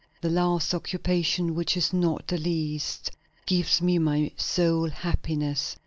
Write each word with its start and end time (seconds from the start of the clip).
The 0.21 0.31
last 0.31 0.73
occupation, 0.73 1.53
which 1.53 1.77
is 1.77 1.93
not 1.93 2.25
the 2.25 2.39
least, 2.39 3.11
gives 3.45 3.83
me 3.83 3.99
my 3.99 4.31
sole 4.35 4.89
happiness. 4.89 5.75